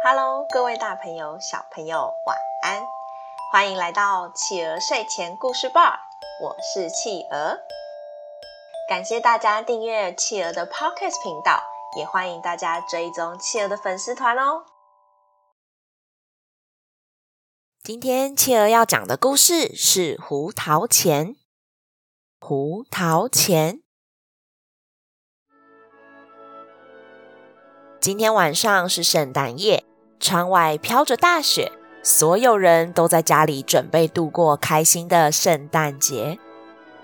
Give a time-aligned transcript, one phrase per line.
[0.00, 2.86] Hello，各位大朋友、小朋友，晚安！
[3.50, 5.98] 欢迎来到企鹅睡前故事吧，
[6.40, 7.58] 我是企鹅。
[8.88, 11.64] 感谢大家订阅企鹅的 Podcast 频道，
[11.96, 14.66] 也欢迎大家追踪企鹅的粉丝团哦。
[17.82, 21.34] 今天企鹅要讲的故事是《胡桃钳》。
[22.38, 23.82] 胡桃钳。
[28.00, 29.82] 今天晚上是圣诞夜，
[30.20, 36.38] 窗外飘着大雪，所有人都在家里准备度过开心的圣诞节。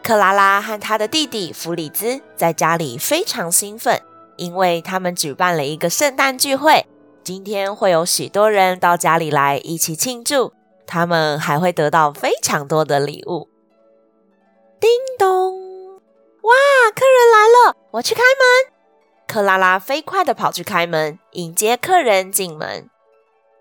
[0.05, 4.01] 克拉拉和她的弟弟弗里兹在家里非常兴奋，
[4.37, 6.87] 因为他们举办了一个圣诞聚会。
[7.25, 10.53] 今天会有许多人到家里来一起庆祝，
[10.87, 13.49] 他们还会得到非常多的礼物。
[14.79, 15.97] 叮咚！
[15.97, 16.53] 哇，
[16.95, 18.74] 客人来了，我去开门。
[19.35, 22.89] 克拉拉飞快地跑去开门，迎接客人进门。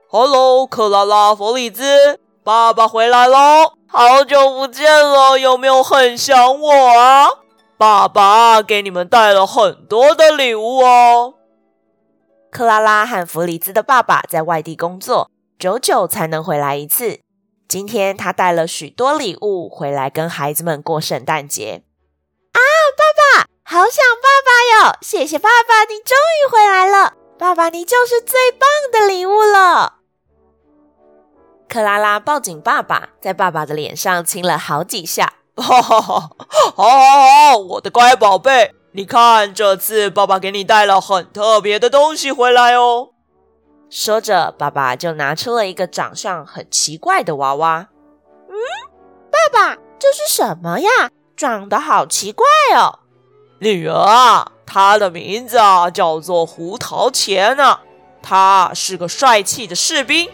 [0.08, 3.74] Hello，克拉拉、弗里兹，爸爸回来喽！
[3.88, 7.28] 好久不见了，有没有很想我啊？
[7.76, 11.34] 爸爸给你们带了很多的礼物哦。
[12.52, 17.20] 克拉拉和弗里兹的爸爸在外地工作，久久才能回来一次。
[17.68, 21.82] 今天他带了许多礼物回来，跟孩子们过圣诞节。
[23.74, 24.98] 好想爸爸哟！
[25.02, 27.14] 谢谢爸爸，你终于回来了。
[27.40, 29.96] 爸爸，你就是最棒的礼物了。
[31.68, 35.34] 克拉拉抱紧爸爸，在爸爸的脸上亲了好几下。
[35.56, 36.30] 哈哈哈！
[36.76, 36.92] 好好
[37.52, 43.10] 好，我的乖宝贝，你看这次爸爸给你带了很特别的东西回来哦。
[43.90, 47.88] 说着，爸爸就拿出了一个长相很奇怪的娃娃。
[48.50, 48.54] 嗯，
[49.32, 51.10] 爸爸，这是什么呀？
[51.36, 53.00] 长得好奇怪哦。
[53.60, 57.80] 女儿啊，他的名字啊叫做胡桃钳呢。
[58.22, 60.30] 他是个帅气的士兵，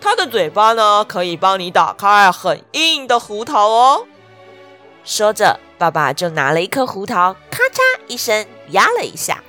[0.00, 4.06] 他的嘴巴呢可以帮你打开很硬的胡桃哦。
[5.04, 9.42] 说着，爸爸就拿了一颗胡桃，咔嚓一声压了一下，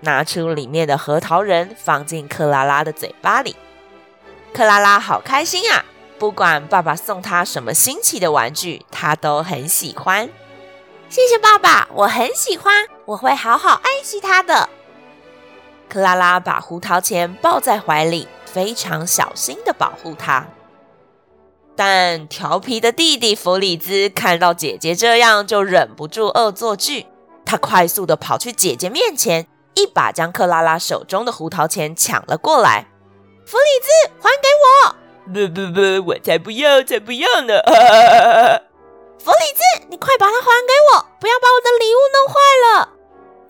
[0.00, 3.54] 拿出里面的核桃仁放进克拉拉的嘴巴里。
[4.54, 5.84] 克拉拉好开心啊！
[6.18, 10.30] 不管爸爸送她什么新奇的玩具，她都很喜欢。
[11.12, 14.70] 谢谢爸爸，我很喜欢，我会好好爱惜它的。
[15.86, 20.46] 克拉拉把胡桃钳抱在怀里，非常小心的保护它。
[21.76, 27.04] 但调皮的弟弟弗里兹看到姐姐这样，就忍不住恶作剧。
[27.44, 32.86] 他快速的跑去姐姐面前，一把将克拉拉手中的胡桃钳抢了过来。
[33.44, 34.96] 弗里兹，还给我！
[35.26, 37.60] 不不不，我才不要，才不要呢！
[39.22, 40.50] 弗里兹，你快把它还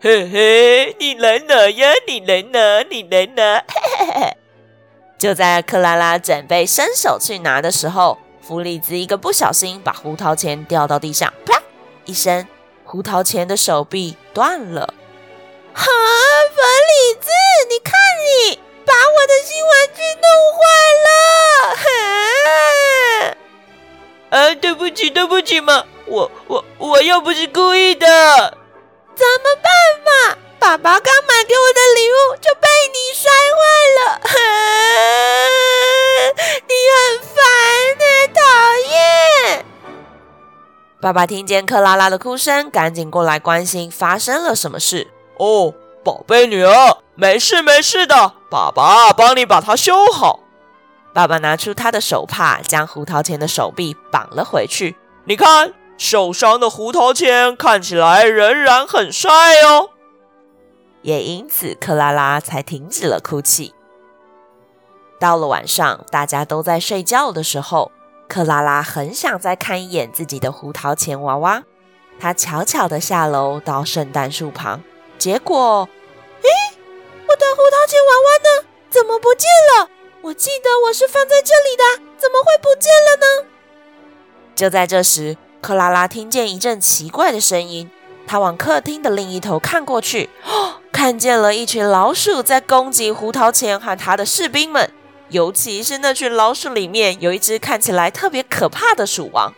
[0.05, 3.63] 嘿嘿，你来拿呀，你来拿，你来拿。
[3.69, 4.37] 嘿嘿嘿。
[5.17, 11.63] 就在克拉拉准备伸手去拿的时候，弗里兹一个不小心把胡桃钳掉到地上，啪
[12.05, 12.49] 一声，
[12.83, 14.93] 胡桃钳的手臂断了。
[15.73, 16.61] 哈，弗
[16.91, 17.29] 里兹，
[17.69, 17.95] 你看
[18.27, 20.27] 你把我的新玩具弄
[20.59, 20.61] 坏
[21.07, 21.15] 了。
[24.31, 24.47] 哈。
[24.49, 28.07] 啊，对不起，对不起嘛，我我我又不是故意的，
[29.15, 29.82] 怎么办嘛？
[30.63, 33.63] 爸爸刚买给我的礼物就被你摔坏
[33.99, 34.21] 了，
[36.69, 36.97] 你很
[37.27, 37.35] 烦
[37.99, 38.41] 呢，讨
[38.89, 39.67] 厌！
[41.01, 45.09] 爸爸听见克拉拉的哭声，赶紧过来关心发生了什么事。
[45.39, 45.75] 哦，
[46.05, 50.39] 宝贝女儿，没事没事的，爸爸帮你把它修好。
[51.13, 54.95] 爸爸拿出他的手帕，将胡桃钳的手臂绑了回去。
[55.25, 59.91] 你看，受伤的胡桃钳看起来仍然很帅哦。
[61.03, 63.75] 也因此，克拉拉才停止了哭泣。
[65.21, 67.93] 到了晚上，大家都在睡觉的时候，
[68.29, 71.63] 克拉拉很想再看一眼自己的胡桃钳娃娃。
[72.19, 74.83] 她悄悄地下楼到圣诞树旁，
[75.19, 75.89] 结果，
[76.43, 76.49] 诶，
[77.27, 78.69] 我的胡桃钳娃娃呢？
[78.91, 79.91] 怎么不见了？
[80.23, 83.49] 我记得我是放在这里的，怎么会不见了呢？
[84.55, 87.91] 就在这时，克拉拉听见一阵奇怪的声音，
[88.27, 94.89] 她往客厅的另一头看过去，哦， 看见了一群老鼠在攻击胡桃钳和他的士兵们，
[95.31, 99.53] 尤其是那群老鼠里面有一只看起来特别可怕的鼠王。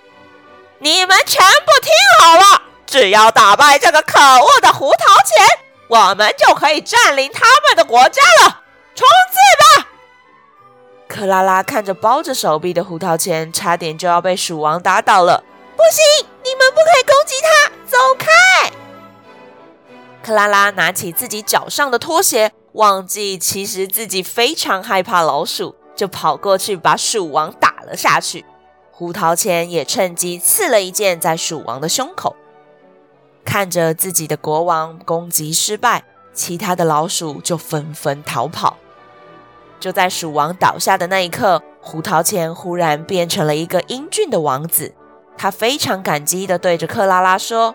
[0.78, 5.46] 你们全部听好了，只要打败这个可恶的胡桃钳，
[5.88, 8.62] 我们就可以占领他们的国家了。
[8.94, 9.88] 冲刺吧！
[11.06, 15.44] 克拉拉看着包着手臂的胡桃钳，差点就要被鼠王打倒了。
[15.76, 18.30] 不行，你们不可以攻击他，走开！
[20.24, 28.42] 克拉拉拿起自己脚上的拖鞋，忘记其实自己非常害怕老鼠，就跑过去把鼠王打了下去。
[28.90, 32.34] 胡桃钳也趁机刺了一剑在鼠王的胸口。
[33.44, 38.78] 看着自己的国王攻击失败，其他的老鼠就纷纷逃跑。
[39.78, 44.94] 就在鼠王倒下的那一刻，胡桃钳忽然变成了一个英俊的王子。
[45.36, 47.74] 他非常感激地对着克拉拉说：“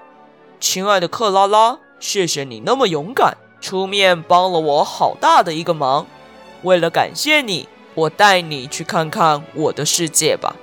[0.59, 6.07] 亲爱的克拉拉，谢谢你那么勇敢，出面帮了我好大的一个忙。
[6.63, 10.55] 为了感谢你，我带你去看看我的世界吧。”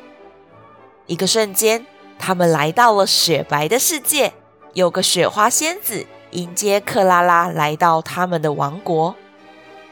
[1.06, 1.86] 一个瞬间，
[2.18, 4.32] 他们来到了雪白的世界，
[4.72, 9.14] 有个雪花仙子迎接克拉拉来到他们的王国。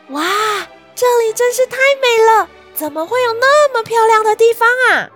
[0.08, 0.22] 哇！
[0.96, 5.10] 这里真是太美了，怎么会有那么漂亮的地方啊？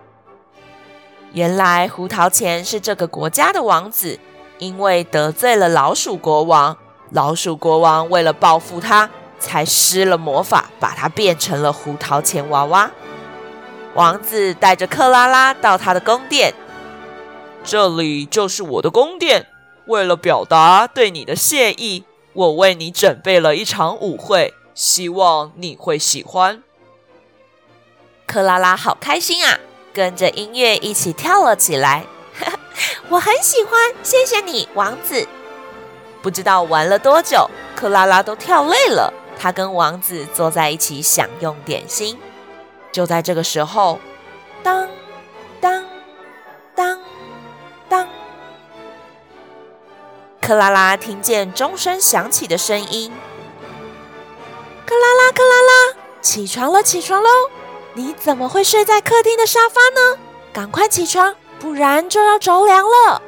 [1.33, 4.19] 原来胡桃钳是这个国家的王子，
[4.59, 6.77] 因为得罪了老鼠国王，
[7.11, 9.09] 老鼠国王为了报复他，
[9.39, 12.91] 才施了魔法，把他变成了胡桃钳娃娃。
[13.95, 16.55] 王子带着克拉拉到他的宫殿，
[17.65, 19.47] 这里就是我的宫殿。
[19.87, 24.55] 为了表达对你的谢意，我为你准备了一场舞会。
[24.75, 26.63] 希望你会喜欢。
[28.27, 29.59] 克拉拉好开心啊，
[29.93, 32.05] 跟着音乐一起跳了起来。
[33.11, 33.73] 我很喜欢，
[34.03, 35.27] 谢谢你，王子。
[36.21, 42.19] 不知道玩了多久，克拉拉都跳累了，她跟王子坐在一起享用点心。
[42.93, 43.99] 就在这个时候，
[44.63, 44.89] 当
[45.61, 45.85] 当
[46.75, 47.01] 当
[47.89, 48.09] 当，
[50.43, 53.13] 克拉拉听见钟声响起的声音。
[54.85, 57.29] 克拉拉，克拉拉，起床了，起床喽！
[57.95, 60.19] 你怎么会睡在客厅的沙发呢？
[60.53, 63.23] 赶快起床，不然就要着凉了。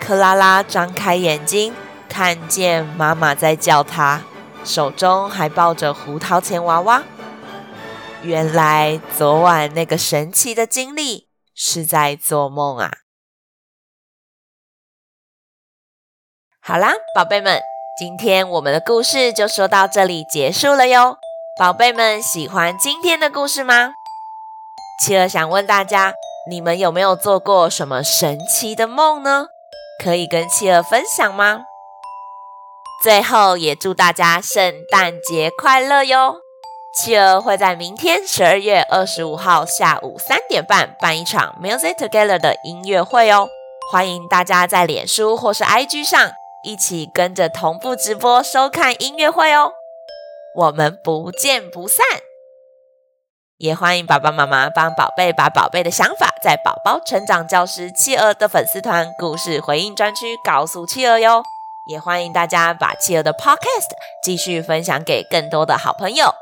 [0.00, 1.74] 克拉拉张开眼睛，
[2.08, 4.20] 看见妈妈在叫她，
[4.64, 7.02] 手中还抱着胡桃钳娃娃。
[8.22, 12.90] 原来昨晚那个神奇的经历是在做梦啊！
[16.60, 17.60] 好啦，宝贝们。
[17.98, 21.18] 今天我们的故事就说到这里结束了哟，
[21.58, 23.92] 宝贝们喜欢今天的故事吗？
[25.04, 26.14] 企鹅想问大家，
[26.50, 29.46] 你们有没有做过什么神奇的梦呢？
[30.02, 31.60] 可以跟企鹅分享吗？
[33.02, 36.36] 最后也祝大家圣诞节快乐哟！
[36.98, 43.48] 企鹅会在明天十二月二十五号下午三点半办一场 Music Together 的音乐会哦，
[43.92, 46.32] 欢迎大家在脸书或是 IG 上。
[46.64, 49.72] 一起跟着同步直播收看音乐会哦，
[50.54, 52.04] 我们不见不散。
[53.62, 61.44] 也欢迎爸爸妈妈帮宝贝把宝贝的想法在宝宝成长教师企鹅的粉丝团故事回应专区告诉企鹅哟。
[61.88, 63.90] 也欢迎大家把企鹅的 Podcast
[64.24, 66.34] 继续分享给更多的好朋友。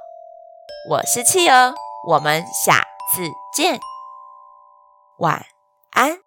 [0.88, 1.74] 我是企鹅，
[2.06, 3.78] 我们下次见，
[5.18, 5.44] 晚
[5.90, 6.20] 安。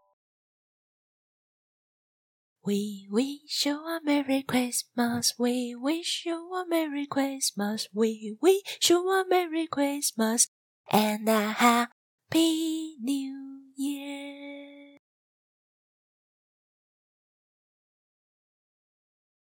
[2.62, 5.31] We wish you a Merry Christmas.
[5.40, 7.88] We wish you a Merry Christmas.
[7.92, 10.45] We wish you a Merry Christmas
[10.94, 14.62] and a happy new year.